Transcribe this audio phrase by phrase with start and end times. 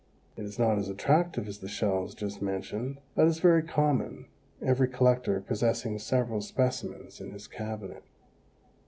[0.35, 4.25] It is not as attractive as the shells just mentioned, but is very common,
[4.59, 8.01] every collector possessing several specimens in his cabinet.